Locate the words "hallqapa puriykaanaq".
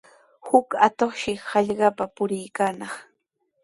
1.51-2.93